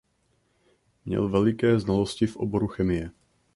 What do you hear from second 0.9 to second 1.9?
Měl veliké